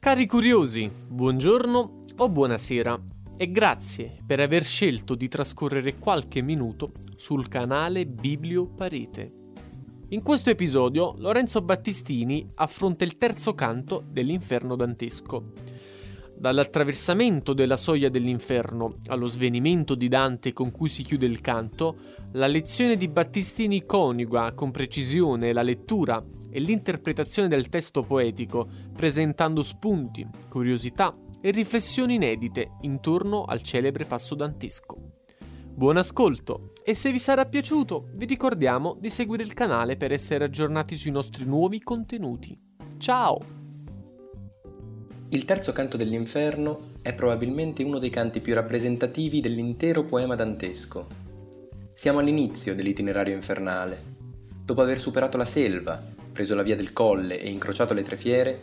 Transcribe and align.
Cari 0.00 0.26
curiosi, 0.26 0.88
buongiorno 0.88 2.00
o 2.18 2.28
buonasera 2.28 3.02
e 3.36 3.50
grazie 3.50 4.16
per 4.24 4.38
aver 4.38 4.62
scelto 4.62 5.16
di 5.16 5.26
trascorrere 5.26 5.98
qualche 5.98 6.40
minuto 6.40 6.92
sul 7.16 7.48
canale 7.48 8.06
Biblio 8.06 8.68
Parete. 8.68 9.32
In 10.10 10.22
questo 10.22 10.50
episodio 10.50 11.14
Lorenzo 11.18 11.62
Battistini 11.62 12.48
affronta 12.54 13.04
il 13.04 13.18
terzo 13.18 13.54
canto 13.54 14.04
dell'inferno 14.08 14.76
dantesco. 14.76 15.52
Dall'attraversamento 16.36 17.52
della 17.52 17.76
soglia 17.76 18.08
dell'inferno 18.08 18.98
allo 19.08 19.26
svenimento 19.26 19.96
di 19.96 20.06
Dante 20.06 20.52
con 20.52 20.70
cui 20.70 20.88
si 20.88 21.02
chiude 21.02 21.26
il 21.26 21.40
canto, 21.40 21.96
la 22.34 22.46
lezione 22.46 22.96
di 22.96 23.08
Battistini 23.08 23.84
coniuga 23.84 24.52
con 24.52 24.70
precisione 24.70 25.52
la 25.52 25.62
lettura 25.62 26.24
e 26.50 26.60
l'interpretazione 26.60 27.48
del 27.48 27.68
testo 27.68 28.02
poetico, 28.02 28.68
presentando 28.94 29.62
spunti, 29.62 30.26
curiosità 30.48 31.14
e 31.40 31.50
riflessioni 31.50 32.14
inedite 32.14 32.72
intorno 32.80 33.44
al 33.44 33.62
celebre 33.62 34.04
passo 34.04 34.34
dantesco. 34.34 34.96
Buon 35.78 35.96
ascolto 35.96 36.72
e 36.84 36.94
se 36.94 37.12
vi 37.12 37.20
sarà 37.20 37.46
piaciuto 37.46 38.08
vi 38.14 38.24
ricordiamo 38.24 38.96
di 38.98 39.10
seguire 39.10 39.44
il 39.44 39.54
canale 39.54 39.96
per 39.96 40.10
essere 40.10 40.44
aggiornati 40.44 40.96
sui 40.96 41.12
nostri 41.12 41.44
nuovi 41.44 41.80
contenuti. 41.80 42.56
Ciao! 42.96 43.38
Il 45.30 45.44
terzo 45.44 45.72
canto 45.72 45.96
dell'inferno 45.96 46.94
è 47.02 47.12
probabilmente 47.12 47.84
uno 47.84 47.98
dei 47.98 48.10
canti 48.10 48.40
più 48.40 48.54
rappresentativi 48.54 49.40
dell'intero 49.40 50.02
poema 50.02 50.34
dantesco. 50.34 51.06
Siamo 51.94 52.18
all'inizio 52.18 52.74
dell'itinerario 52.74 53.34
infernale. 53.34 54.16
Dopo 54.64 54.80
aver 54.80 54.98
superato 54.98 55.36
la 55.36 55.44
selva, 55.44 56.02
preso 56.38 56.54
la 56.54 56.62
via 56.62 56.76
del 56.76 56.92
colle 56.92 57.40
e 57.40 57.50
incrociato 57.50 57.94
le 57.94 58.04
tre 58.04 58.16
fiere, 58.16 58.60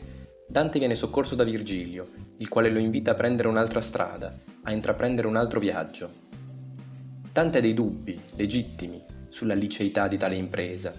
Dante 0.47 0.79
viene 0.79 0.95
soccorso 0.95 1.35
da 1.35 1.43
Virgilio, 1.43 2.07
il 2.37 2.47
quale 2.47 2.69
lo 2.69 2.79
invita 2.79 3.11
a 3.11 3.15
prendere 3.15 3.49
un'altra 3.49 3.81
strada, 3.81 4.33
a 4.63 4.71
intraprendere 4.71 5.27
un 5.27 5.35
altro 5.35 5.59
viaggio. 5.59 6.09
Dante 7.33 7.57
ha 7.57 7.61
dei 7.61 7.73
dubbi, 7.73 8.17
legittimi, 8.37 9.03
sulla 9.27 9.55
liceità 9.55 10.07
di 10.07 10.15
tale 10.15 10.35
impresa. 10.35 10.93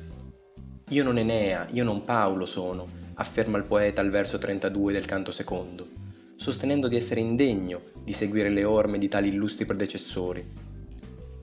Io 0.91 1.03
non 1.03 1.17
Enea, 1.17 1.67
io 1.71 1.83
non 1.83 2.05
Paolo 2.05 2.45
sono, 2.45 2.87
afferma 3.15 3.57
il 3.57 3.65
poeta 3.65 4.03
al 4.03 4.11
verso 4.11 4.37
32 4.37 4.93
del 4.93 5.07
canto 5.07 5.31
secondo, 5.31 5.89
sostenendo 6.37 6.89
di 6.89 6.97
essere 6.97 7.21
indegno 7.21 7.85
di 8.05 8.13
seguire 8.13 8.51
le 8.51 8.65
orme 8.65 8.99
di 8.99 9.09
tali 9.09 9.29
illustri 9.29 9.65
predecessori. 9.65 10.45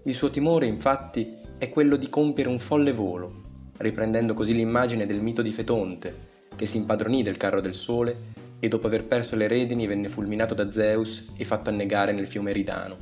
Il 0.04 0.14
suo 0.14 0.30
timore, 0.30 0.68
infatti, 0.68 1.38
è 1.58 1.70
quello 1.70 1.96
di 1.96 2.08
compiere 2.08 2.52
un 2.52 2.60
folle 2.60 2.94
volo, 2.94 3.43
riprendendo 3.78 4.34
così 4.34 4.54
l'immagine 4.54 5.06
del 5.06 5.22
mito 5.22 5.42
di 5.42 5.52
Fetonte, 5.52 6.32
che 6.56 6.66
si 6.66 6.78
impadronì 6.78 7.24
del 7.24 7.38
carro 7.38 7.62
del 7.62 7.74
sole 7.74 8.32
e 8.60 8.68
dopo 8.68 8.88
aver 8.88 9.06
perso 9.06 9.36
le 9.36 9.48
redini 9.48 9.88
venne 9.88 10.10
fulminato 10.10 10.54
da 10.54 10.72
Zeus 10.72 11.26
e 11.36 11.44
fatto 11.44 11.70
annegare 11.70 12.14
nel 12.14 12.28
fiume 12.28 12.52
Eridano. 12.52 12.98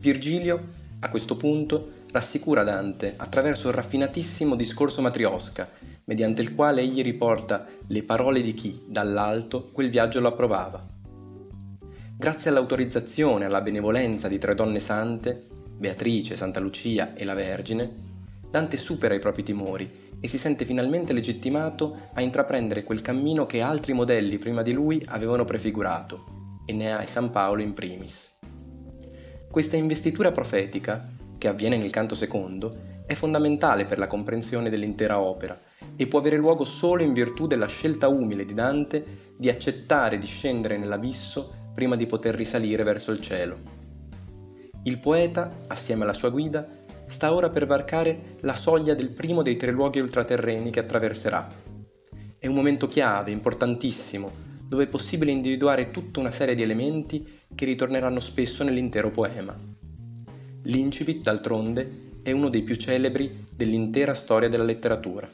Virgilio, 0.00 0.68
a 1.00 1.10
questo 1.10 1.36
punto, 1.36 1.90
rassicura 2.10 2.62
Dante 2.62 3.14
attraverso 3.16 3.66
un 3.68 3.74
raffinatissimo 3.74 4.56
discorso 4.56 5.02
matriosca, 5.02 5.68
mediante 6.04 6.40
il 6.40 6.54
quale 6.54 6.80
egli 6.80 7.02
riporta 7.02 7.66
le 7.86 8.02
parole 8.02 8.40
di 8.40 8.54
chi, 8.54 8.80
dall'alto, 8.86 9.68
quel 9.72 9.90
viaggio 9.90 10.20
lo 10.20 10.28
approvava. 10.28 10.82
Grazie 12.16 12.50
all'autorizzazione 12.50 13.44
e 13.44 13.46
alla 13.46 13.60
benevolenza 13.60 14.26
di 14.26 14.38
tre 14.38 14.54
donne 14.54 14.80
sante, 14.80 15.46
Beatrice, 15.76 16.34
Santa 16.34 16.60
Lucia 16.60 17.14
e 17.14 17.24
la 17.24 17.34
Vergine, 17.34 18.06
Dante 18.50 18.76
supera 18.76 19.14
i 19.14 19.18
propri 19.18 19.42
timori 19.42 20.06
e 20.20 20.28
si 20.28 20.38
sente 20.38 20.64
finalmente 20.64 21.12
legittimato 21.12 21.96
a 22.14 22.22
intraprendere 22.22 22.82
quel 22.82 23.02
cammino 23.02 23.46
che 23.46 23.60
altri 23.60 23.92
modelli 23.92 24.38
prima 24.38 24.62
di 24.62 24.72
lui 24.72 25.02
avevano 25.06 25.44
prefigurato, 25.44 26.62
e 26.64 26.72
ne 26.72 26.92
ha 26.92 27.06
San 27.06 27.30
Paolo 27.30 27.62
in 27.62 27.74
primis. 27.74 28.36
Questa 29.50 29.76
investitura 29.76 30.32
profetica, 30.32 31.08
che 31.38 31.48
avviene 31.48 31.76
nel 31.76 31.90
canto 31.90 32.14
secondo, 32.14 32.96
è 33.06 33.14
fondamentale 33.14 33.86
per 33.86 33.98
la 33.98 34.06
comprensione 34.06 34.68
dell'intera 34.68 35.18
opera 35.18 35.58
e 35.96 36.06
può 36.06 36.18
avere 36.18 36.36
luogo 36.36 36.64
solo 36.64 37.02
in 37.02 37.12
virtù 37.12 37.46
della 37.46 37.66
scelta 37.66 38.08
umile 38.08 38.44
di 38.44 38.54
Dante 38.54 39.32
di 39.36 39.48
accettare 39.48 40.18
di 40.18 40.26
scendere 40.26 40.76
nell'abisso 40.76 41.54
prima 41.74 41.96
di 41.96 42.06
poter 42.06 42.34
risalire 42.34 42.82
verso 42.82 43.12
il 43.12 43.20
cielo. 43.20 43.56
Il 44.82 44.98
poeta, 44.98 45.56
assieme 45.68 46.02
alla 46.02 46.12
sua 46.12 46.28
guida, 46.28 46.68
sta 47.08 47.32
ora 47.32 47.48
per 47.48 47.66
varcare 47.66 48.36
la 48.40 48.54
soglia 48.54 48.94
del 48.94 49.10
primo 49.10 49.42
dei 49.42 49.56
tre 49.56 49.70
luoghi 49.70 50.00
ultraterreni 50.00 50.70
che 50.70 50.80
attraverserà. 50.80 51.46
È 52.38 52.46
un 52.46 52.54
momento 52.54 52.86
chiave, 52.86 53.30
importantissimo, 53.30 54.28
dove 54.68 54.84
è 54.84 54.88
possibile 54.88 55.32
individuare 55.32 55.90
tutta 55.90 56.20
una 56.20 56.30
serie 56.30 56.54
di 56.54 56.62
elementi 56.62 57.40
che 57.54 57.64
ritorneranno 57.64 58.20
spesso 58.20 58.62
nell'intero 58.62 59.10
poema. 59.10 59.58
L'incipit, 60.62 61.22
d'altronde, 61.22 62.06
è 62.22 62.30
uno 62.30 62.50
dei 62.50 62.62
più 62.62 62.76
celebri 62.76 63.46
dell'intera 63.50 64.12
storia 64.12 64.48
della 64.48 64.64
letteratura. 64.64 65.28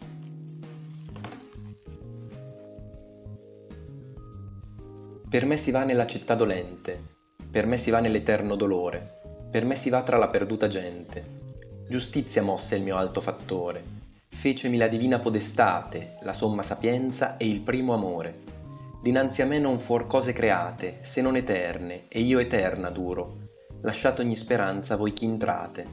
Per 5.29 5.47
me 5.47 5.57
si 5.57 5.73
va 5.73 5.83
nella 5.83 6.07
città 6.07 6.37
dolente, 6.37 6.97
per 7.51 7.67
me 7.67 7.77
si 7.77 7.91
va 7.91 7.99
nell'eterno 7.99 8.55
dolore, 8.55 9.49
per 9.51 9.65
me 9.65 9.75
si 9.75 9.91
va 9.91 10.03
tra 10.03 10.17
la 10.17 10.29
perduta 10.29 10.69
gente, 10.69 11.43
Giustizia 11.87 12.43
mosse 12.43 12.77
il 12.77 12.83
mio 12.83 12.97
alto 12.97 13.21
fattore, 13.21 13.85
fecemi 14.29 14.79
la 14.79 14.89
divina 14.89 15.19
podestate, 15.19 16.17
la 16.23 16.33
somma 16.33 16.63
sapienza 16.63 17.37
e 17.37 17.47
il 17.47 17.61
primo 17.61 17.93
amore. 17.93 18.43
Dinanzi 19.03 19.43
a 19.43 19.47
me 19.47 19.59
non 19.59 19.79
fuor 19.81 20.07
cose 20.07 20.33
create, 20.33 21.01
se 21.03 21.21
non 21.21 21.37
eterne, 21.37 22.05
e 22.09 22.21
io 22.21 22.39
eterna 22.39 22.89
duro. 22.89 23.37
Lasciate 23.83 24.23
ogni 24.23 24.35
speranza 24.35 24.97
voi 24.97 25.13
chi 25.13 25.27
intrate. 25.27 25.87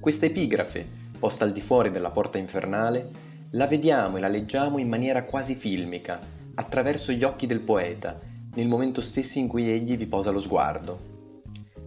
Questa 0.00 0.26
epigrafe, 0.26 0.84
posta 1.16 1.44
al 1.44 1.52
di 1.52 1.60
fuori 1.60 1.92
della 1.92 2.10
porta 2.10 2.38
infernale, 2.38 3.08
la 3.52 3.68
vediamo 3.68 4.16
e 4.16 4.20
la 4.20 4.28
leggiamo 4.28 4.78
in 4.78 4.88
maniera 4.88 5.22
quasi 5.22 5.54
filmica, 5.54 6.18
attraverso 6.54 7.12
gli 7.12 7.22
occhi 7.22 7.46
del 7.46 7.60
poeta, 7.60 8.18
nel 8.54 8.66
momento 8.66 9.00
stesso 9.00 9.38
in 9.38 9.46
cui 9.46 9.70
egli 9.70 9.96
vi 9.96 10.06
posa 10.06 10.32
lo 10.32 10.40
sguardo. 10.40 10.98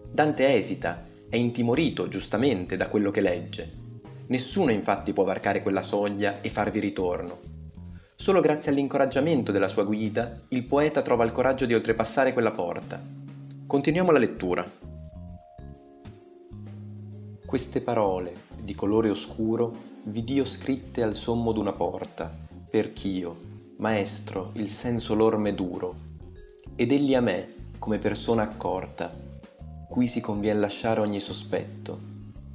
Dante 0.09 0.56
esita 0.56 1.13
è 1.30 1.36
intimorito, 1.36 2.08
giustamente, 2.08 2.78
da 2.78 2.88
quello 2.88 3.12
che 3.12 3.22
legge. 3.22 3.72
Nessuno 4.28 4.72
infatti 4.72 5.13
può 5.13 5.24
varcare 5.24 5.62
quella 5.62 5.81
soglia 5.81 6.41
e 6.41 6.50
farvi 6.50 6.80
ritorno. 6.80 7.40
Solo 8.16 8.40
grazie 8.40 8.72
all'incoraggiamento 8.72 9.52
della 9.52 9.68
sua 9.68 9.84
guida, 9.84 10.41
il 10.50 10.63
poeta 10.63 11.02
trova 11.02 11.25
il 11.25 11.31
coraggio 11.31 11.66
di 11.66 11.74
oltrepassare 11.74 12.34
quella 12.34 12.52
porta. 12.52 13.00
Continuiamo 13.68 14.12
la 14.12 14.19
lettura. 14.19 14.69
Queste 17.46 17.81
parole, 17.81 18.34
di 18.59 18.74
colore 18.74 19.09
oscuro, 19.09 19.72
vidio 20.03 20.46
scritte 20.46 21.03
al 21.03 21.16
sommo 21.16 21.52
d'una 21.52 21.74
porta, 21.74 22.31
perch'io, 22.69 23.38
maestro, 23.78 24.52
il 24.53 24.69
senso 24.69 25.13
lor 25.13 25.38
m'è 25.38 25.53
duro, 25.53 25.96
ed 26.75 26.92
egli 26.92 27.13
a 27.13 27.22
me, 27.22 27.53
come 27.78 28.00
persona 28.00 28.44
accorta, 28.44 29.13
qui 29.88 30.07
si 30.07 30.19
convien 30.19 30.59
lasciare 30.59 31.00
ogni 31.00 31.19
sospetto, 31.19 32.00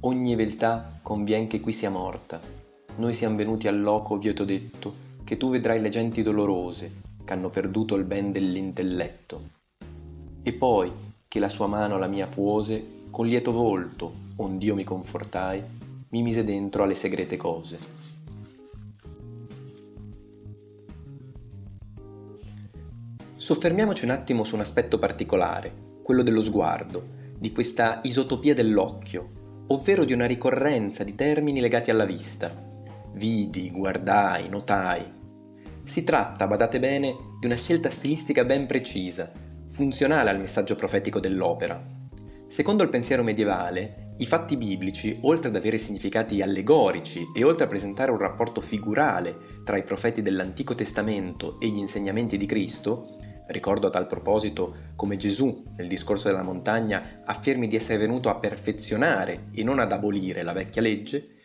ogni 0.01 0.35
veltà 0.35 0.99
convien 1.01 1.47
che 1.47 1.59
qui 1.59 1.71
sia 1.71 1.89
morta. 1.89 2.39
Noi 2.97 3.13
siamo 3.13 3.35
venuti 3.35 3.67
al 3.67 3.81
loco 3.81 4.15
ov'io 4.15 4.33
t'ho 4.33 4.43
detto, 4.43 4.93
che 5.23 5.37
tu 5.37 5.49
vedrai 5.49 5.79
le 5.79 5.89
genti 5.89 6.21
dolorose, 6.23 6.91
ch'hanno 7.23 7.49
perduto 7.49 7.95
il 7.95 8.03
ben 8.03 8.31
dell'intelletto. 8.31 9.41
E 10.43 10.53
poi, 10.53 10.91
che 11.27 11.39
la 11.39 11.49
sua 11.49 11.67
mano 11.67 11.97
la 11.97 12.07
mia 12.07 12.27
puose, 12.27 13.05
con 13.09 13.27
lieto 13.27 13.51
volto, 13.51 14.13
ond'io 14.35 14.75
mi 14.75 14.83
confortai, 14.83 15.63
mi 16.09 16.21
mise 16.21 16.43
dentro 16.43 16.83
alle 16.83 16.95
segrete 16.95 17.37
cose. 17.37 17.79
Soffermiamoci 23.37 24.03
un 24.03 24.11
attimo 24.11 24.43
su 24.43 24.55
un 24.55 24.61
aspetto 24.61 24.99
particolare, 24.99 25.73
quello 26.03 26.23
dello 26.23 26.43
sguardo, 26.43 27.19
di 27.41 27.51
questa 27.51 28.01
isotopia 28.03 28.53
dell'occhio, 28.53 29.65
ovvero 29.69 30.05
di 30.05 30.13
una 30.13 30.27
ricorrenza 30.27 31.03
di 31.03 31.15
termini 31.15 31.59
legati 31.59 31.89
alla 31.89 32.05
vista. 32.05 32.53
Vidi, 33.13 33.71
guardai, 33.71 34.47
notai. 34.47 35.03
Si 35.83 36.03
tratta, 36.03 36.45
badate 36.45 36.79
bene, 36.79 37.15
di 37.39 37.47
una 37.47 37.55
scelta 37.55 37.89
stilistica 37.89 38.45
ben 38.45 38.67
precisa, 38.67 39.31
funzionale 39.71 40.29
al 40.29 40.39
messaggio 40.39 40.75
profetico 40.75 41.19
dell'opera. 41.19 41.83
Secondo 42.47 42.83
il 42.83 42.89
pensiero 42.89 43.23
medievale, 43.23 44.13
i 44.17 44.27
fatti 44.27 44.55
biblici, 44.55 45.17
oltre 45.21 45.49
ad 45.49 45.55
avere 45.55 45.79
significati 45.79 46.43
allegorici 46.43 47.25
e 47.35 47.43
oltre 47.43 47.65
a 47.65 47.67
presentare 47.67 48.11
un 48.11 48.19
rapporto 48.19 48.61
figurale 48.61 49.35
tra 49.65 49.77
i 49.77 49.83
profeti 49.83 50.21
dell'Antico 50.21 50.75
Testamento 50.75 51.59
e 51.59 51.69
gli 51.69 51.79
insegnamenti 51.79 52.37
di 52.37 52.45
Cristo, 52.45 53.17
Ricordo 53.51 53.87
a 53.87 53.89
tal 53.89 54.07
proposito 54.07 54.75
come 54.95 55.17
Gesù, 55.17 55.63
nel 55.75 55.87
discorso 55.87 56.27
della 56.27 56.41
montagna, 56.41 57.21
affermi 57.25 57.67
di 57.67 57.75
essere 57.75 57.97
venuto 57.97 58.29
a 58.29 58.39
perfezionare 58.39 59.49
e 59.51 59.63
non 59.63 59.79
ad 59.79 59.91
abolire 59.91 60.41
la 60.41 60.53
vecchia 60.53 60.81
legge, 60.81 61.35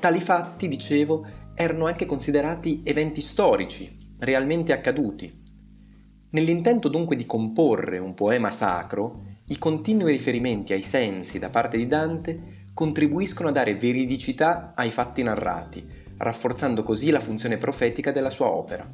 tali 0.00 0.20
fatti, 0.20 0.66
dicevo, 0.66 1.26
erano 1.54 1.86
anche 1.86 2.06
considerati 2.06 2.80
eventi 2.84 3.20
storici, 3.20 4.14
realmente 4.18 4.72
accaduti, 4.72 5.40
Nell'intento 6.32 6.88
dunque 6.88 7.14
di 7.14 7.26
comporre 7.26 7.98
un 7.98 8.14
poema 8.14 8.48
sacro, 8.48 9.24
i 9.48 9.58
continui 9.58 10.12
riferimenti 10.12 10.72
ai 10.72 10.80
sensi 10.80 11.38
da 11.38 11.50
parte 11.50 11.76
di 11.76 11.86
Dante 11.86 12.70
contribuiscono 12.72 13.50
a 13.50 13.52
dare 13.52 13.76
veridicità 13.76 14.72
ai 14.74 14.90
fatti 14.90 15.22
narrati, 15.22 15.86
rafforzando 16.16 16.82
così 16.82 17.10
la 17.10 17.20
funzione 17.20 17.58
profetica 17.58 18.12
della 18.12 18.30
sua 18.30 18.46
opera. 18.46 18.90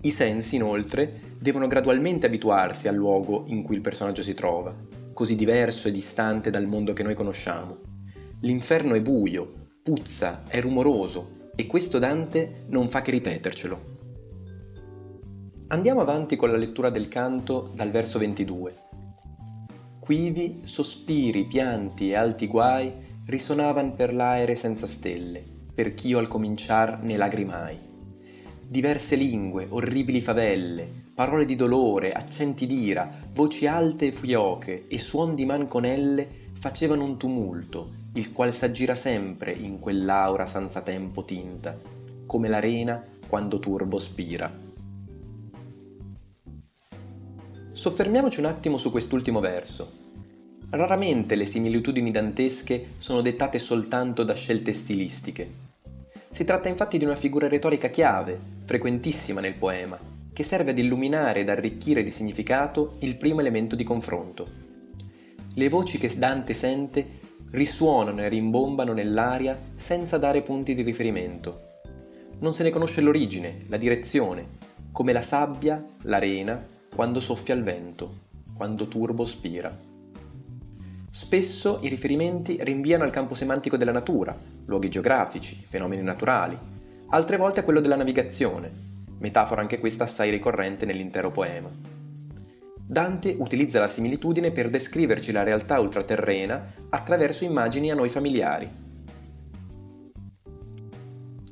I 0.00 0.10
sensi, 0.10 0.56
inoltre, 0.56 1.25
devono 1.38 1.66
gradualmente 1.66 2.26
abituarsi 2.26 2.88
al 2.88 2.94
luogo 2.94 3.44
in 3.46 3.62
cui 3.62 3.76
il 3.76 3.80
personaggio 3.80 4.22
si 4.22 4.34
trova, 4.34 4.74
così 5.12 5.34
diverso 5.36 5.88
e 5.88 5.92
distante 5.92 6.50
dal 6.50 6.66
mondo 6.66 6.92
che 6.92 7.02
noi 7.02 7.14
conosciamo. 7.14 7.78
L'inferno 8.40 8.94
è 8.94 9.00
buio, 9.00 9.68
puzza, 9.82 10.42
è 10.48 10.60
rumoroso 10.60 11.50
e 11.54 11.66
questo 11.66 11.98
Dante 11.98 12.64
non 12.68 12.88
fa 12.88 13.00
che 13.00 13.10
ripetercelo. 13.12 13.94
Andiamo 15.68 16.00
avanti 16.00 16.36
con 16.36 16.50
la 16.50 16.56
lettura 16.56 16.90
del 16.90 17.08
canto 17.08 17.72
dal 17.74 17.90
verso 17.90 18.18
22. 18.18 18.74
Quivi 19.98 20.60
sospiri, 20.64 21.46
pianti 21.46 22.10
e 22.10 22.14
alti 22.14 22.46
guai 22.46 22.92
risonavan 23.26 23.96
per 23.96 24.12
l'aere 24.12 24.54
senza 24.54 24.86
stelle, 24.86 25.42
per 25.74 25.94
ch'io 25.94 26.18
al 26.18 26.28
cominciar 26.28 27.02
ne 27.02 27.16
lagrimai. 27.16 27.85
Diverse 28.68 29.14
lingue, 29.14 29.66
orribili 29.70 30.20
favelle, 30.20 30.90
parole 31.14 31.44
di 31.44 31.54
dolore, 31.54 32.10
accenti 32.10 32.66
d'ira, 32.66 33.08
voci 33.32 33.68
alte 33.68 34.08
e 34.08 34.12
fioche 34.12 34.86
e 34.88 34.98
suon 34.98 35.36
di 35.36 35.44
manconelle 35.44 36.50
facevano 36.58 37.04
un 37.04 37.16
tumulto, 37.16 37.92
il 38.14 38.32
qual 38.32 38.52
s'aggira 38.52 38.96
sempre 38.96 39.52
in 39.52 39.78
quell'aura 39.78 40.46
senza 40.46 40.80
tempo 40.80 41.24
tinta, 41.24 41.78
come 42.26 42.48
l'arena 42.48 43.00
quando 43.28 43.60
turbo 43.60 44.00
spira. 44.00 44.52
Soffermiamoci 47.72 48.40
un 48.40 48.46
attimo 48.46 48.78
su 48.78 48.90
quest'ultimo 48.90 49.38
verso. 49.38 49.92
Raramente 50.70 51.36
le 51.36 51.46
similitudini 51.46 52.10
dantesche 52.10 52.94
sono 52.98 53.20
dettate 53.20 53.60
soltanto 53.60 54.24
da 54.24 54.34
scelte 54.34 54.72
stilistiche. 54.72 55.64
Si 56.30 56.44
tratta 56.44 56.68
infatti 56.68 56.98
di 56.98 57.04
una 57.04 57.14
figura 57.14 57.46
retorica 57.46 57.88
chiave, 57.88 58.55
frequentissima 58.66 59.40
nel 59.40 59.54
poema, 59.54 59.98
che 60.32 60.42
serve 60.42 60.72
ad 60.72 60.78
illuminare 60.78 61.40
ed 61.40 61.48
arricchire 61.48 62.02
di 62.02 62.10
significato 62.10 62.96
il 62.98 63.16
primo 63.16 63.40
elemento 63.40 63.74
di 63.74 63.84
confronto. 63.84 64.46
Le 65.54 65.68
voci 65.70 65.96
che 65.96 66.14
Dante 66.18 66.52
sente 66.52 67.06
risuonano 67.52 68.20
e 68.20 68.28
rimbombano 68.28 68.92
nell'aria 68.92 69.58
senza 69.76 70.18
dare 70.18 70.42
punti 70.42 70.74
di 70.74 70.82
riferimento. 70.82 71.78
Non 72.40 72.52
se 72.52 72.64
ne 72.64 72.70
conosce 72.70 73.00
l'origine, 73.00 73.60
la 73.68 73.78
direzione, 73.78 74.46
come 74.92 75.12
la 75.12 75.22
sabbia, 75.22 75.82
l'arena, 76.02 76.62
quando 76.94 77.20
soffia 77.20 77.54
il 77.54 77.62
vento, 77.62 78.24
quando 78.54 78.88
turbo 78.88 79.24
spira. 79.24 79.74
Spesso 81.10 81.78
i 81.82 81.88
riferimenti 81.88 82.58
rinviano 82.60 83.04
al 83.04 83.10
campo 83.10 83.34
semantico 83.34 83.78
della 83.78 83.92
natura, 83.92 84.38
luoghi 84.66 84.90
geografici, 84.90 85.64
fenomeni 85.66 86.02
naturali, 86.02 86.58
altre 87.08 87.36
volte 87.36 87.60
a 87.60 87.62
quello 87.62 87.80
della 87.80 87.96
navigazione, 87.96 88.70
metafora 89.18 89.60
anche 89.60 89.78
questa 89.78 90.04
assai 90.04 90.30
ricorrente 90.30 90.86
nell'intero 90.86 91.30
poema. 91.30 91.70
Dante 92.88 93.34
utilizza 93.38 93.80
la 93.80 93.88
similitudine 93.88 94.50
per 94.50 94.70
descriverci 94.70 95.32
la 95.32 95.42
realtà 95.42 95.80
ultraterrena 95.80 96.72
attraverso 96.88 97.44
immagini 97.44 97.90
a 97.90 97.94
noi 97.94 98.08
familiari. 98.08 98.84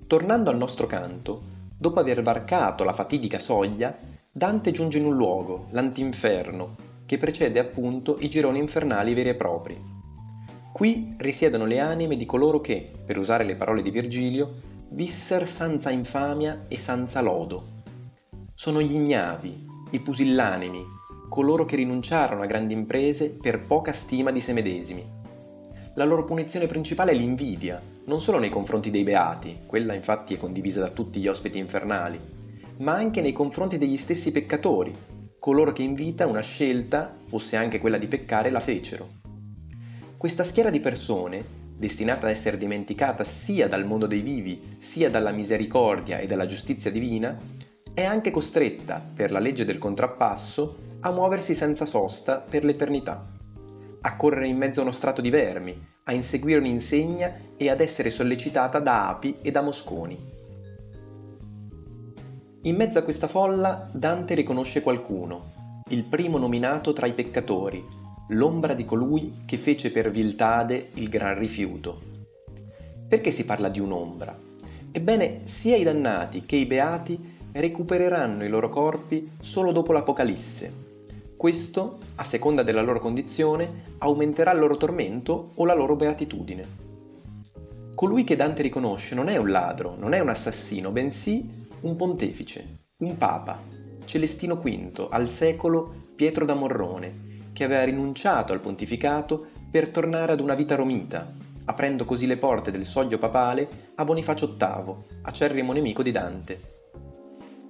Tornando 0.06 0.50
al 0.50 0.56
nostro 0.56 0.86
canto, 0.86 1.42
dopo 1.76 1.98
aver 1.98 2.22
varcato 2.22 2.84
la 2.84 2.92
fatidica 2.92 3.38
soglia, 3.38 3.96
Dante 4.30 4.70
giunge 4.70 4.98
in 4.98 5.06
un 5.06 5.16
luogo, 5.16 5.66
l'antinferno, 5.70 6.74
che 7.06 7.18
precede 7.18 7.58
appunto 7.58 8.16
i 8.20 8.28
gironi 8.28 8.58
infernali 8.58 9.14
veri 9.14 9.28
e 9.30 9.34
propri. 9.34 9.80
Qui 10.72 11.14
risiedono 11.18 11.66
le 11.66 11.78
anime 11.78 12.16
di 12.16 12.26
coloro 12.26 12.60
che, 12.60 12.90
per 13.04 13.16
usare 13.16 13.44
le 13.44 13.54
parole 13.54 13.82
di 13.82 13.90
Virgilio, 13.90 14.72
visser 14.90 15.48
senza 15.48 15.90
infamia 15.90 16.66
e 16.68 16.76
senza 16.76 17.20
lodo. 17.20 17.82
Sono 18.54 18.80
gli 18.80 18.94
ignavi, 18.94 19.66
i 19.90 20.00
pusillanimi, 20.00 20.84
coloro 21.28 21.64
che 21.64 21.76
rinunciarono 21.76 22.42
a 22.42 22.46
grandi 22.46 22.74
imprese 22.74 23.28
per 23.30 23.66
poca 23.66 23.92
stima 23.92 24.30
di 24.30 24.40
se 24.40 24.52
medesimi. 24.52 25.04
La 25.94 26.04
loro 26.04 26.24
punizione 26.24 26.66
principale 26.66 27.12
è 27.12 27.14
l'invidia, 27.14 27.80
non 28.06 28.20
solo 28.20 28.38
nei 28.38 28.50
confronti 28.50 28.90
dei 28.90 29.02
beati, 29.02 29.60
quella 29.66 29.94
infatti 29.94 30.34
è 30.34 30.38
condivisa 30.38 30.80
da 30.80 30.90
tutti 30.90 31.20
gli 31.20 31.28
ospiti 31.28 31.58
infernali, 31.58 32.20
ma 32.78 32.94
anche 32.94 33.20
nei 33.20 33.32
confronti 33.32 33.78
degli 33.78 33.96
stessi 33.96 34.30
peccatori, 34.30 34.92
coloro 35.38 35.72
che 35.72 35.82
in 35.82 35.94
vita 35.94 36.26
una 36.26 36.40
scelta, 36.40 37.14
fosse 37.26 37.56
anche 37.56 37.78
quella 37.78 37.98
di 37.98 38.06
peccare, 38.06 38.50
la 38.50 38.60
fecero. 38.60 39.08
Questa 40.16 40.44
schiera 40.44 40.70
di 40.70 40.80
persone, 40.80 41.44
destinata 41.76 42.26
ad 42.26 42.32
essere 42.32 42.56
dimenticata 42.56 43.24
sia 43.24 43.68
dal 43.68 43.84
mondo 43.84 44.06
dei 44.06 44.20
vivi, 44.20 44.76
sia 44.78 45.10
dalla 45.10 45.32
misericordia 45.32 46.18
e 46.18 46.26
dalla 46.26 46.46
giustizia 46.46 46.90
divina, 46.90 47.36
è 47.92 48.04
anche 48.04 48.30
costretta, 48.30 49.02
per 49.14 49.30
la 49.30 49.38
legge 49.38 49.64
del 49.64 49.78
contrappasso, 49.78 50.76
a 51.00 51.10
muoversi 51.10 51.54
senza 51.54 51.84
sosta 51.84 52.38
per 52.38 52.64
l'eternità, 52.64 53.30
a 54.00 54.16
correre 54.16 54.48
in 54.48 54.56
mezzo 54.56 54.80
a 54.80 54.82
uno 54.82 54.92
strato 54.92 55.20
di 55.20 55.30
vermi, 55.30 55.92
a 56.04 56.12
inseguire 56.12 56.58
un'insegna 56.58 57.32
e 57.56 57.70
ad 57.70 57.80
essere 57.80 58.10
sollecitata 58.10 58.78
da 58.78 59.08
api 59.08 59.36
e 59.42 59.50
da 59.50 59.62
mosconi. 59.62 60.32
In 62.62 62.76
mezzo 62.76 62.98
a 62.98 63.02
questa 63.02 63.28
folla 63.28 63.90
Dante 63.92 64.34
riconosce 64.34 64.80
qualcuno, 64.80 65.82
il 65.90 66.04
primo 66.04 66.38
nominato 66.38 66.94
tra 66.94 67.06
i 67.06 67.12
peccatori, 67.12 67.84
l'ombra 68.28 68.72
di 68.72 68.84
colui 68.84 69.42
che 69.44 69.58
fece 69.58 69.90
per 69.90 70.10
viltade 70.10 70.88
il 70.94 71.08
gran 71.08 71.38
rifiuto. 71.38 72.00
Perché 73.06 73.30
si 73.30 73.44
parla 73.44 73.68
di 73.68 73.80
un'ombra? 73.80 74.36
Ebbene, 74.90 75.42
sia 75.44 75.76
i 75.76 75.82
dannati 75.82 76.46
che 76.46 76.56
i 76.56 76.66
beati 76.66 77.32
recupereranno 77.52 78.44
i 78.44 78.48
loro 78.48 78.68
corpi 78.68 79.30
solo 79.40 79.72
dopo 79.72 79.92
l'Apocalisse. 79.92 80.72
Questo, 81.36 81.98
a 82.14 82.24
seconda 82.24 82.62
della 82.62 82.80
loro 82.80 83.00
condizione, 83.00 83.92
aumenterà 83.98 84.52
il 84.52 84.58
loro 84.58 84.76
tormento 84.76 85.50
o 85.54 85.64
la 85.66 85.74
loro 85.74 85.94
beatitudine. 85.94 86.82
Colui 87.94 88.24
che 88.24 88.36
Dante 88.36 88.62
riconosce 88.62 89.14
non 89.14 89.28
è 89.28 89.36
un 89.36 89.50
ladro, 89.50 89.96
non 89.98 90.14
è 90.14 90.20
un 90.20 90.30
assassino, 90.30 90.90
bensì 90.90 91.66
un 91.82 91.96
pontefice, 91.96 92.78
un 92.98 93.18
papa, 93.18 93.60
Celestino 94.06 94.56
V, 94.56 95.08
al 95.10 95.28
secolo 95.28 96.02
Pietro 96.16 96.44
da 96.44 96.54
Morrone, 96.54 97.23
che 97.54 97.64
aveva 97.64 97.84
rinunciato 97.84 98.52
al 98.52 98.60
pontificato 98.60 99.46
per 99.70 99.88
tornare 99.88 100.32
ad 100.32 100.40
una 100.40 100.54
vita 100.54 100.74
romita, 100.74 101.32
aprendo 101.66 102.04
così 102.04 102.26
le 102.26 102.36
porte 102.36 102.70
del 102.70 102.84
soglio 102.84 103.16
papale 103.16 103.68
a 103.94 104.04
Bonifacio 104.04 104.56
VIII, 104.58 104.94
acerrimo 105.22 105.72
nemico 105.72 106.02
di 106.02 106.10
Dante. 106.10 106.60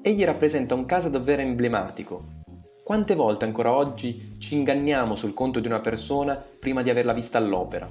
Egli 0.03 0.25
rappresenta 0.25 0.75
un 0.75 0.87
caso 0.87 1.09
davvero 1.09 1.43
emblematico. 1.43 2.43
Quante 2.83 3.15
volte 3.15 3.45
ancora 3.45 3.73
oggi 3.73 4.37
ci 4.39 4.55
inganniamo 4.57 5.15
sul 5.17 5.33
conto 5.33 5.61
di 5.61 5.67
una 5.67 5.81
persona 5.81 6.35
prima 6.35 6.83
di 6.83 6.91
averla 6.91 7.13
vista 7.13 7.39
all'opera? 7.39 7.89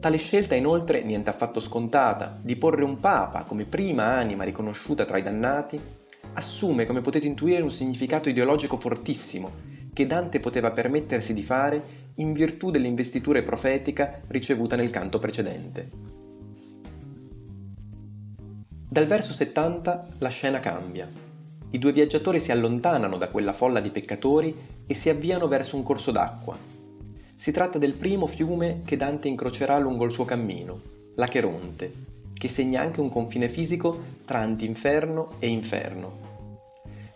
Tale 0.00 0.16
scelta 0.16 0.54
è 0.54 0.58
inoltre 0.58 1.02
niente 1.02 1.30
affatto 1.30 1.60
scontata 1.60 2.38
di 2.40 2.56
porre 2.56 2.84
un 2.84 3.00
papa 3.00 3.42
come 3.42 3.64
prima 3.64 4.04
anima 4.04 4.44
riconosciuta 4.44 5.04
tra 5.04 5.18
i 5.18 5.22
dannati, 5.22 5.78
assume, 6.34 6.86
come 6.86 7.00
potete 7.00 7.26
intuire, 7.26 7.62
un 7.62 7.70
significato 7.70 8.28
ideologico 8.28 8.76
fortissimo 8.76 9.77
che 9.98 10.06
Dante 10.06 10.38
poteva 10.38 10.70
permettersi 10.70 11.34
di 11.34 11.42
fare 11.42 11.82
in 12.18 12.32
virtù 12.32 12.70
dell'investitura 12.70 13.42
profetica 13.42 14.20
ricevuta 14.28 14.76
nel 14.76 14.90
canto 14.90 15.18
precedente. 15.18 15.90
Dal 18.88 19.06
verso 19.06 19.32
70 19.32 20.06
la 20.18 20.28
scena 20.28 20.60
cambia. 20.60 21.10
I 21.70 21.78
due 21.78 21.90
viaggiatori 21.90 22.38
si 22.38 22.52
allontanano 22.52 23.16
da 23.16 23.28
quella 23.28 23.52
folla 23.52 23.80
di 23.80 23.90
peccatori 23.90 24.54
e 24.86 24.94
si 24.94 25.08
avviano 25.08 25.48
verso 25.48 25.74
un 25.74 25.82
corso 25.82 26.12
d'acqua, 26.12 26.56
si 27.34 27.50
tratta 27.50 27.78
del 27.78 27.94
primo 27.94 28.28
fiume 28.28 28.82
che 28.84 28.96
Dante 28.96 29.26
incrocerà 29.26 29.80
lungo 29.80 30.04
il 30.04 30.12
suo 30.12 30.24
cammino, 30.24 30.80
l'Acheronte, 31.16 31.92
che 32.34 32.46
segna 32.46 32.82
anche 32.82 33.00
un 33.00 33.10
confine 33.10 33.48
fisico 33.48 34.00
tra 34.24 34.38
antinferno 34.38 35.30
e 35.40 35.48
inferno. 35.48 36.27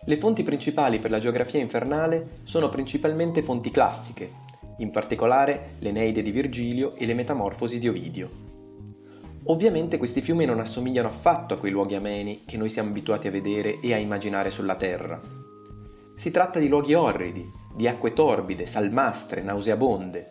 Le 0.05 0.17
fonti 0.17 0.43
principali 0.43 0.99
per 0.99 1.11
la 1.11 1.19
geografia 1.19 1.61
infernale 1.61 2.39
sono 2.43 2.67
principalmente 2.67 3.41
fonti 3.41 3.71
classiche, 3.71 4.29
in 4.77 4.91
particolare 4.91 5.75
l'Eneide 5.79 6.21
di 6.21 6.31
Virgilio 6.31 6.95
e 6.95 7.05
le 7.05 7.13
Metamorfosi 7.13 7.79
di 7.79 7.87
Ovidio. 7.87 8.29
Ovviamente 9.45 9.97
questi 9.97 10.21
fiumi 10.21 10.43
non 10.43 10.59
assomigliano 10.59 11.07
affatto 11.07 11.53
a 11.53 11.57
quei 11.57 11.71
luoghi 11.71 11.95
ameni 11.95 12.41
che 12.45 12.57
noi 12.57 12.67
siamo 12.67 12.89
abituati 12.89 13.27
a 13.27 13.31
vedere 13.31 13.79
e 13.79 13.93
a 13.93 13.97
immaginare 13.97 14.49
sulla 14.49 14.75
Terra. 14.75 15.21
Si 16.17 16.31
tratta 16.31 16.59
di 16.59 16.67
luoghi 16.67 16.93
orridi, 16.93 17.49
di 17.73 17.87
acque 17.87 18.11
torbide, 18.11 18.65
salmastre, 18.65 19.41
nauseabonde. 19.41 20.27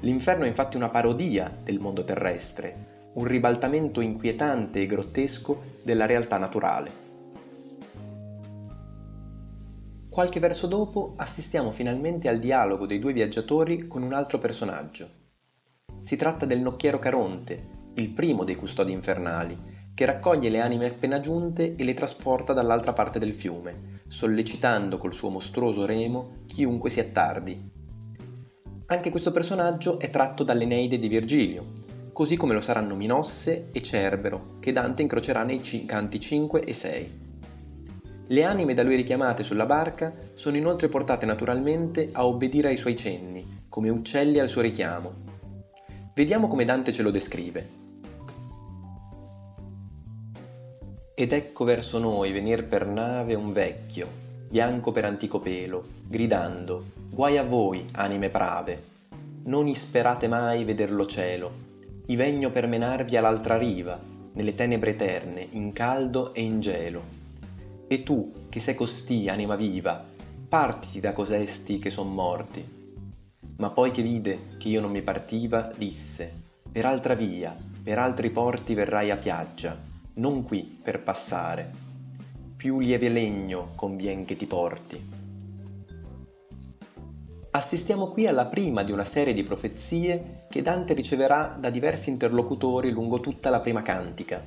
L'inferno 0.00 0.44
è 0.44 0.48
infatti 0.48 0.76
una 0.76 0.88
parodia 0.88 1.56
del 1.62 1.78
mondo 1.78 2.02
terrestre, 2.02 3.10
un 3.14 3.24
ribaltamento 3.24 4.00
inquietante 4.00 4.80
e 4.80 4.86
grottesco 4.86 5.62
della 5.84 6.06
realtà 6.06 6.38
naturale. 6.38 7.11
Qualche 10.12 10.40
verso 10.40 10.66
dopo 10.66 11.14
assistiamo 11.16 11.70
finalmente 11.70 12.28
al 12.28 12.38
dialogo 12.38 12.84
dei 12.84 12.98
due 12.98 13.14
viaggiatori 13.14 13.88
con 13.88 14.02
un 14.02 14.12
altro 14.12 14.38
personaggio. 14.38 15.08
Si 16.02 16.16
tratta 16.16 16.44
del 16.44 16.60
nocchiero 16.60 16.98
Caronte, 16.98 17.68
il 17.94 18.10
primo 18.10 18.44
dei 18.44 18.54
custodi 18.54 18.92
infernali, 18.92 19.56
che 19.94 20.04
raccoglie 20.04 20.50
le 20.50 20.60
anime 20.60 20.88
appena 20.88 21.18
giunte 21.18 21.76
e 21.76 21.82
le 21.82 21.94
trasporta 21.94 22.52
dall'altra 22.52 22.92
parte 22.92 23.18
del 23.18 23.32
fiume, 23.32 24.02
sollecitando 24.06 24.98
col 24.98 25.14
suo 25.14 25.30
mostruoso 25.30 25.86
remo 25.86 26.42
chiunque 26.46 26.90
si 26.90 27.00
attardi. 27.00 27.70
Anche 28.88 29.10
questo 29.10 29.32
personaggio 29.32 29.98
è 29.98 30.10
tratto 30.10 30.44
dall'Eneide 30.44 30.98
di 30.98 31.08
Virgilio, 31.08 31.72
così 32.12 32.36
come 32.36 32.52
lo 32.52 32.60
saranno 32.60 32.94
Minosse 32.94 33.68
e 33.72 33.80
Cerbero, 33.80 34.58
che 34.60 34.72
Dante 34.72 35.00
incrocerà 35.00 35.42
nei 35.42 35.62
canti 35.86 36.20
5 36.20 36.64
e 36.64 36.74
6. 36.74 37.31
Le 38.32 38.44
anime 38.44 38.72
da 38.72 38.82
lui 38.82 38.96
richiamate 38.96 39.44
sulla 39.44 39.66
barca 39.66 40.10
sono 40.32 40.56
inoltre 40.56 40.88
portate 40.88 41.26
naturalmente 41.26 42.08
a 42.12 42.24
obbedire 42.24 42.68
ai 42.68 42.78
suoi 42.78 42.96
cenni, 42.96 43.64
come 43.68 43.90
uccelli 43.90 44.38
al 44.38 44.48
suo 44.48 44.62
richiamo. 44.62 45.12
Vediamo 46.14 46.48
come 46.48 46.64
Dante 46.64 46.94
ce 46.94 47.02
lo 47.02 47.10
descrive. 47.10 47.68
Ed 51.14 51.30
ecco 51.30 51.64
verso 51.64 51.98
noi 51.98 52.32
venir 52.32 52.64
per 52.64 52.86
nave 52.86 53.34
un 53.34 53.52
vecchio, 53.52 54.08
bianco 54.48 54.92
per 54.92 55.04
antico 55.04 55.38
pelo, 55.38 55.84
gridando, 56.08 56.84
guai 57.10 57.36
a 57.36 57.42
voi, 57.42 57.84
anime 57.92 58.30
prave, 58.30 58.82
non 59.44 59.68
isperate 59.68 60.26
mai 60.26 60.64
veder 60.64 60.90
lo 60.90 61.04
cielo, 61.04 61.52
i 62.06 62.16
vegno 62.16 62.50
per 62.50 62.66
menarvi 62.66 63.14
all'altra 63.14 63.58
riva, 63.58 64.00
nelle 64.32 64.54
tenebre 64.54 64.92
eterne, 64.92 65.48
in 65.50 65.74
caldo 65.74 66.32
e 66.32 66.42
in 66.42 66.60
gelo 66.62 67.20
e 67.92 68.02
tu, 68.02 68.46
che 68.48 68.58
sei 68.58 68.74
costì, 68.74 69.28
anima 69.28 69.54
viva, 69.54 70.02
partiti 70.48 70.98
da 70.98 71.12
cosesti 71.12 71.78
che 71.78 71.90
son 71.90 72.14
morti. 72.14 72.64
Ma 73.58 73.70
poi 73.70 73.90
che 73.90 74.02
vide 74.02 74.56
che 74.58 74.68
io 74.68 74.80
non 74.80 74.90
mi 74.90 75.02
partiva, 75.02 75.70
disse, 75.76 76.32
per 76.70 76.86
altra 76.86 77.14
via, 77.14 77.54
per 77.82 77.98
altri 77.98 78.30
porti 78.30 78.72
verrai 78.72 79.10
a 79.10 79.16
piaggia, 79.16 79.78
non 80.14 80.42
qui 80.42 80.78
per 80.82 81.02
passare. 81.02 81.70
Più 82.56 82.78
lieve 82.78 83.10
legno 83.10 83.72
convien 83.74 84.24
che 84.24 84.36
ti 84.36 84.46
porti. 84.46 85.20
Assistiamo 87.50 88.08
qui 88.08 88.26
alla 88.26 88.46
prima 88.46 88.82
di 88.82 88.92
una 88.92 89.04
serie 89.04 89.34
di 89.34 89.42
profezie 89.42 90.46
che 90.48 90.62
Dante 90.62 90.94
riceverà 90.94 91.58
da 91.60 91.68
diversi 91.68 92.08
interlocutori 92.08 92.90
lungo 92.90 93.20
tutta 93.20 93.50
la 93.50 93.60
prima 93.60 93.82
cantica, 93.82 94.42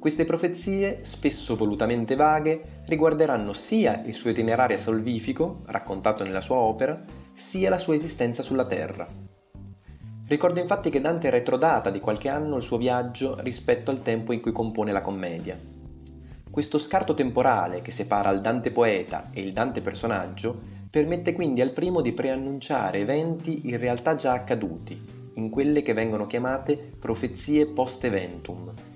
queste 0.00 0.24
profezie, 0.24 1.00
spesso 1.02 1.54
volutamente 1.54 2.16
vaghe, 2.16 2.82
riguarderanno 2.86 3.52
sia 3.52 4.02
il 4.06 4.14
suo 4.14 4.30
itinerario 4.30 4.78
salvifico, 4.78 5.60
raccontato 5.66 6.24
nella 6.24 6.40
sua 6.40 6.56
opera, 6.56 7.04
sia 7.34 7.68
la 7.68 7.76
sua 7.76 7.94
esistenza 7.94 8.42
sulla 8.42 8.64
Terra. 8.64 9.06
Ricordo 10.26 10.58
infatti 10.58 10.88
che 10.88 11.02
Dante 11.02 11.28
retrodata 11.28 11.90
di 11.90 12.00
qualche 12.00 12.30
anno 12.30 12.56
il 12.56 12.62
suo 12.62 12.78
viaggio 12.78 13.36
rispetto 13.40 13.90
al 13.90 14.00
tempo 14.00 14.32
in 14.32 14.40
cui 14.40 14.52
compone 14.52 14.90
la 14.90 15.02
commedia. 15.02 15.58
Questo 16.50 16.78
scarto 16.78 17.12
temporale 17.12 17.82
che 17.82 17.90
separa 17.90 18.30
il 18.30 18.40
Dante 18.40 18.70
poeta 18.70 19.28
e 19.34 19.42
il 19.42 19.52
Dante 19.52 19.82
personaggio 19.82 20.58
permette 20.88 21.34
quindi 21.34 21.60
al 21.60 21.72
primo 21.72 22.00
di 22.00 22.12
preannunciare 22.12 23.00
eventi 23.00 23.68
in 23.68 23.76
realtà 23.76 24.14
già 24.14 24.32
accaduti, 24.32 24.98
in 25.34 25.50
quelle 25.50 25.82
che 25.82 25.92
vengono 25.92 26.26
chiamate 26.26 26.94
profezie 26.98 27.66
post-eventum. 27.66 28.89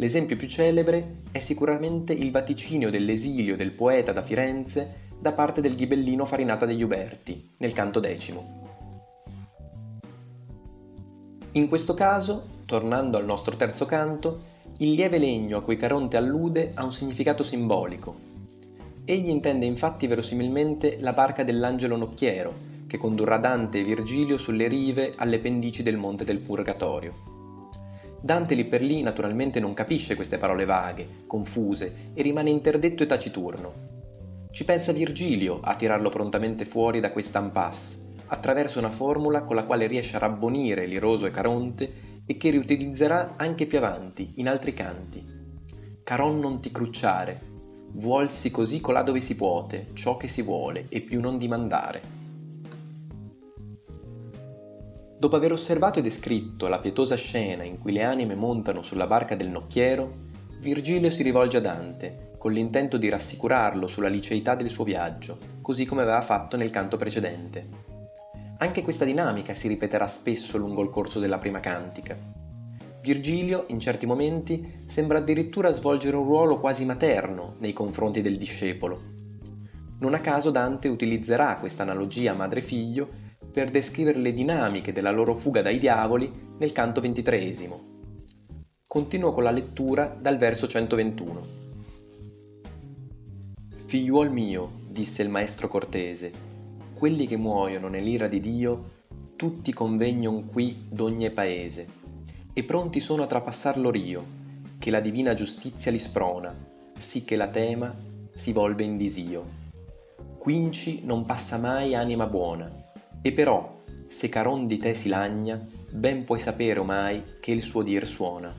L'esempio 0.00 0.36
più 0.36 0.46
celebre 0.46 1.22
è 1.32 1.40
sicuramente 1.40 2.12
il 2.12 2.30
vaticinio 2.30 2.88
dell'esilio 2.88 3.56
del 3.56 3.72
poeta 3.72 4.12
da 4.12 4.22
Firenze 4.22 5.06
da 5.18 5.32
parte 5.32 5.60
del 5.60 5.74
ghibellino 5.74 6.24
Farinata 6.24 6.66
degli 6.66 6.84
Uberti, 6.84 7.50
nel 7.56 7.72
canto 7.72 7.98
decimo. 7.98 8.66
In 11.52 11.66
questo 11.66 11.94
caso, 11.94 12.44
tornando 12.64 13.16
al 13.16 13.24
nostro 13.24 13.56
terzo 13.56 13.86
canto, 13.86 14.42
il 14.76 14.92
lieve 14.92 15.18
legno 15.18 15.58
a 15.58 15.62
cui 15.62 15.76
Caronte 15.76 16.16
allude 16.16 16.70
ha 16.74 16.84
un 16.84 16.92
significato 16.92 17.42
simbolico. 17.42 18.14
Egli 19.04 19.30
intende 19.30 19.66
infatti 19.66 20.06
verosimilmente 20.06 20.98
la 21.00 21.12
barca 21.12 21.42
dell'angelo 21.42 21.96
nocchiero, 21.96 22.54
che 22.86 22.98
condurrà 22.98 23.38
Dante 23.38 23.80
e 23.80 23.84
Virgilio 23.84 24.38
sulle 24.38 24.68
rive 24.68 25.14
alle 25.16 25.40
pendici 25.40 25.82
del 25.82 25.96
monte 25.96 26.24
del 26.24 26.38
Purgatorio. 26.38 27.37
Dante 28.20 28.54
lì 28.54 28.64
per 28.64 28.82
lì 28.82 29.00
naturalmente 29.00 29.60
non 29.60 29.74
capisce 29.74 30.16
queste 30.16 30.38
parole 30.38 30.64
vaghe, 30.64 31.24
confuse, 31.26 32.10
e 32.14 32.22
rimane 32.22 32.50
interdetto 32.50 33.02
e 33.04 33.06
taciturno. 33.06 33.72
Ci 34.50 34.64
pensa 34.64 34.92
Virgilio 34.92 35.60
a 35.62 35.76
tirarlo 35.76 36.08
prontamente 36.08 36.64
fuori 36.64 36.98
da 36.98 37.12
questa 37.12 37.38
impasse, 37.38 37.96
attraverso 38.26 38.78
una 38.78 38.90
formula 38.90 39.42
con 39.42 39.54
la 39.54 39.64
quale 39.64 39.86
riesce 39.86 40.16
a 40.16 40.20
rabbonire 40.20 40.86
l'iroso 40.86 41.26
e 41.26 41.30
Caronte 41.30 41.92
e 42.26 42.36
che 42.36 42.50
riutilizzerà 42.50 43.34
anche 43.36 43.66
più 43.66 43.78
avanti, 43.78 44.32
in 44.36 44.48
altri 44.48 44.74
canti. 44.74 45.24
Caron 46.02 46.40
non 46.40 46.60
ti 46.60 46.72
crucciare, 46.72 47.40
vuolsi 47.92 48.50
così 48.50 48.80
colà 48.80 49.02
dove 49.02 49.20
si 49.20 49.36
puote, 49.36 49.90
ciò 49.94 50.16
che 50.16 50.26
si 50.26 50.42
vuole, 50.42 50.86
e 50.88 51.02
più 51.02 51.20
non 51.20 51.38
dimandare. 51.38 52.17
Dopo 55.18 55.34
aver 55.34 55.50
osservato 55.50 55.98
e 55.98 56.02
descritto 56.02 56.68
la 56.68 56.78
pietosa 56.78 57.16
scena 57.16 57.64
in 57.64 57.80
cui 57.80 57.90
le 57.90 58.04
anime 58.04 58.36
montano 58.36 58.82
sulla 58.82 59.08
barca 59.08 59.34
del 59.34 59.48
nocchiero, 59.48 60.26
Virgilio 60.60 61.10
si 61.10 61.24
rivolge 61.24 61.56
a 61.56 61.60
Dante, 61.60 62.34
con 62.38 62.52
l'intento 62.52 62.98
di 62.98 63.08
rassicurarlo 63.08 63.88
sulla 63.88 64.06
liceità 64.06 64.54
del 64.54 64.70
suo 64.70 64.84
viaggio, 64.84 65.38
così 65.60 65.86
come 65.86 66.02
aveva 66.02 66.20
fatto 66.20 66.56
nel 66.56 66.70
canto 66.70 66.96
precedente. 66.96 67.66
Anche 68.58 68.82
questa 68.82 69.04
dinamica 69.04 69.54
si 69.54 69.66
ripeterà 69.66 70.06
spesso 70.06 70.56
lungo 70.56 70.82
il 70.82 70.90
corso 70.90 71.18
della 71.18 71.38
prima 71.38 71.58
cantica. 71.58 72.16
Virgilio, 73.02 73.64
in 73.68 73.80
certi 73.80 74.06
momenti, 74.06 74.84
sembra 74.86 75.18
addirittura 75.18 75.72
svolgere 75.72 76.16
un 76.16 76.26
ruolo 76.26 76.60
quasi 76.60 76.84
materno 76.84 77.56
nei 77.58 77.72
confronti 77.72 78.22
del 78.22 78.38
discepolo. 78.38 79.00
Non 79.98 80.14
a 80.14 80.20
caso 80.20 80.52
Dante 80.52 80.86
utilizzerà 80.86 81.56
questa 81.56 81.82
analogia 81.82 82.34
madre-figlio 82.34 83.26
per 83.58 83.72
descrivere 83.72 84.20
le 84.20 84.32
dinamiche 84.32 84.92
della 84.92 85.10
loro 85.10 85.34
fuga 85.34 85.62
dai 85.62 85.80
diavoli 85.80 86.30
nel 86.58 86.70
canto 86.70 87.00
ventitreesimo. 87.00 87.80
Continuo 88.86 89.32
con 89.32 89.42
la 89.42 89.50
lettura 89.50 90.16
dal 90.16 90.36
verso 90.36 90.68
121. 90.68 91.46
Figliuol 93.86 94.30
mio, 94.30 94.70
disse 94.88 95.22
il 95.22 95.28
maestro 95.28 95.66
cortese, 95.66 96.30
quelli 96.94 97.26
che 97.26 97.36
muoiono 97.36 97.88
nell'ira 97.88 98.28
di 98.28 98.38
Dio, 98.38 98.90
tutti 99.34 99.72
convegnon 99.72 100.46
qui 100.46 100.84
d'ogni 100.88 101.28
paese, 101.32 101.88
e 102.52 102.62
pronti 102.62 103.00
sono 103.00 103.24
a 103.24 103.26
trapassar 103.26 103.76
l'orio, 103.76 104.24
che 104.78 104.92
la 104.92 105.00
divina 105.00 105.34
giustizia 105.34 105.90
li 105.90 105.98
sprona, 105.98 106.54
sì 106.96 107.24
che 107.24 107.34
la 107.34 107.48
tema 107.48 107.92
si 108.34 108.52
volve 108.52 108.84
in 108.84 108.96
disio. 108.96 109.44
Quinci 110.38 111.00
non 111.02 111.24
passa 111.24 111.58
mai 111.58 111.96
anima 111.96 112.26
buona, 112.26 112.86
e 113.20 113.32
però, 113.32 113.82
se 114.06 114.28
Caron 114.28 114.66
di 114.66 114.78
te 114.78 114.94
si 114.94 115.08
lagna, 115.08 115.64
ben 115.90 116.24
puoi 116.24 116.38
sapere 116.38 116.78
omai 116.78 117.22
che 117.40 117.50
il 117.50 117.62
suo 117.62 117.82
dir 117.82 118.06
suona. 118.06 118.54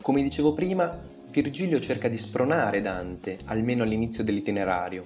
Come 0.00 0.22
dicevo 0.22 0.52
prima, 0.52 0.96
Virgilio 1.30 1.80
cerca 1.80 2.08
di 2.08 2.16
spronare 2.16 2.82
Dante, 2.82 3.38
almeno 3.46 3.82
all'inizio 3.82 4.22
dell'itinerario. 4.22 5.04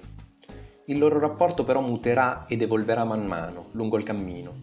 Il 0.85 0.97
loro 0.97 1.19
rapporto 1.19 1.63
però 1.63 1.81
muterà 1.81 2.45
ed 2.47 2.61
evolverà 2.61 3.05
man 3.05 3.25
mano, 3.25 3.67
lungo 3.71 3.97
il 3.97 4.03
cammino. 4.03 4.61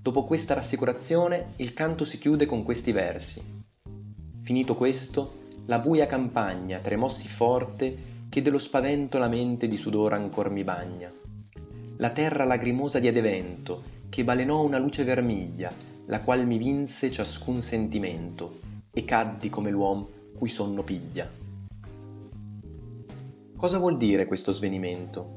Dopo 0.00 0.24
questa 0.24 0.54
rassicurazione, 0.54 1.52
il 1.56 1.74
canto 1.74 2.04
si 2.04 2.18
chiude 2.18 2.46
con 2.46 2.62
questi 2.62 2.92
versi. 2.92 3.42
Finito 4.42 4.74
questo, 4.74 5.42
la 5.66 5.78
buia 5.78 6.06
campagna 6.06 6.78
tremossi 6.78 7.28
forte 7.28 8.12
che 8.28 8.42
dello 8.42 8.58
spavento 8.58 9.18
la 9.18 9.28
mente 9.28 9.66
di 9.66 9.76
sudore 9.76 10.16
ancor 10.16 10.50
mi 10.50 10.64
bagna 10.64 11.22
la 11.98 12.10
terra 12.10 12.44
lagrimosa 12.44 12.98
diede 12.98 13.20
vento, 13.20 13.82
che 14.08 14.24
balenò 14.24 14.62
una 14.62 14.78
luce 14.78 15.04
vermiglia, 15.04 15.72
la 16.06 16.22
qual 16.22 16.44
mi 16.44 16.58
vinse 16.58 17.10
ciascun 17.10 17.62
sentimento, 17.62 18.58
e 18.92 19.04
caddi 19.04 19.48
come 19.48 19.70
l'uom 19.70 20.04
cui 20.36 20.48
sonno 20.48 20.82
piglia. 20.82 21.30
Cosa 23.56 23.78
vuol 23.78 23.96
dire 23.96 24.26
questo 24.26 24.50
svenimento? 24.50 25.36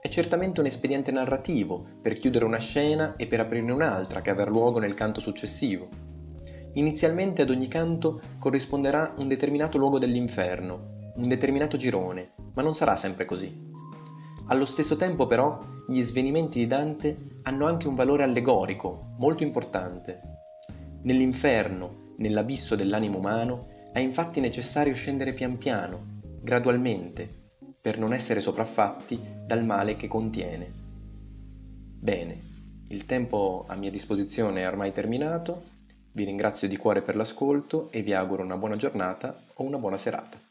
È 0.00 0.08
certamente 0.08 0.60
un 0.60 0.66
espediente 0.66 1.10
narrativo 1.10 1.84
per 2.00 2.14
chiudere 2.14 2.46
una 2.46 2.58
scena 2.58 3.16
e 3.16 3.26
per 3.26 3.40
aprirne 3.40 3.72
un'altra 3.72 4.22
che 4.22 4.30
avrà 4.30 4.48
luogo 4.48 4.78
nel 4.78 4.94
canto 4.94 5.20
successivo. 5.20 5.88
Inizialmente 6.74 7.42
ad 7.42 7.50
ogni 7.50 7.68
canto 7.68 8.20
corrisponderà 8.38 9.12
un 9.18 9.28
determinato 9.28 9.76
luogo 9.76 9.98
dell'inferno, 9.98 11.12
un 11.16 11.28
determinato 11.28 11.76
girone, 11.76 12.30
ma 12.54 12.62
non 12.62 12.74
sarà 12.74 12.96
sempre 12.96 13.26
così. 13.26 13.68
Allo 14.46 14.64
stesso 14.64 14.96
tempo 14.96 15.26
però 15.26 15.60
gli 15.90 16.02
svenimenti 16.02 16.60
di 16.60 16.68
Dante 16.68 17.16
hanno 17.42 17.66
anche 17.66 17.88
un 17.88 17.96
valore 17.96 18.22
allegorico 18.22 19.14
molto 19.18 19.42
importante. 19.42 20.20
Nell'inferno, 21.02 22.14
nell'abisso 22.18 22.76
dell'animo 22.76 23.18
umano, 23.18 23.66
è 23.92 23.98
infatti 23.98 24.38
necessario 24.38 24.94
scendere 24.94 25.32
pian 25.32 25.58
piano, 25.58 26.20
gradualmente, 26.42 27.28
per 27.82 27.98
non 27.98 28.12
essere 28.12 28.40
sopraffatti 28.40 29.18
dal 29.44 29.64
male 29.64 29.96
che 29.96 30.06
contiene. 30.06 30.72
Bene, 31.98 32.38
il 32.86 33.04
tempo 33.04 33.64
a 33.66 33.74
mia 33.74 33.90
disposizione 33.90 34.60
è 34.60 34.68
ormai 34.68 34.92
terminato, 34.92 35.64
vi 36.12 36.22
ringrazio 36.22 36.68
di 36.68 36.76
cuore 36.76 37.02
per 37.02 37.16
l'ascolto 37.16 37.90
e 37.90 38.02
vi 38.02 38.12
auguro 38.12 38.44
una 38.44 38.56
buona 38.56 38.76
giornata 38.76 39.36
o 39.54 39.64
una 39.64 39.78
buona 39.78 39.96
serata. 39.96 40.49